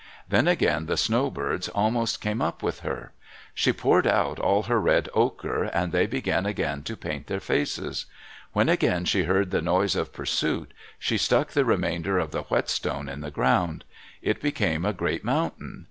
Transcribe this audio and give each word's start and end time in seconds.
Then 0.27 0.47
again 0.47 0.87
the 0.87 0.97
snowbirds 0.97 1.67
almost 1.69 2.21
came 2.21 2.41
up 2.41 2.63
with 2.63 2.79
her. 2.79 3.11
She 3.53 3.71
poured 3.71 4.07
out 4.07 4.39
all 4.39 4.63
her 4.63 4.81
red 4.81 5.09
ochre 5.13 5.65
and 5.65 5.91
they 5.91 6.07
began 6.07 6.47
again 6.47 6.81
to 6.85 6.97
paint 6.97 7.27
their 7.27 7.39
faces. 7.39 8.07
When 8.51 8.67
again 8.67 9.05
she 9.05 9.25
heard 9.25 9.51
the 9.51 9.61
noise 9.61 9.95
of 9.95 10.11
pursuit, 10.11 10.73
she 10.97 11.19
stuck 11.19 11.49
the 11.51 11.65
remainder 11.65 12.17
of 12.17 12.31
the 12.31 12.41
whetstone 12.41 13.07
in 13.09 13.21
the 13.21 13.29
ground. 13.29 13.83
It 14.23 14.41
became 14.41 14.85
a 14.85 14.91
great 14.93 15.23
mountain. 15.23 15.79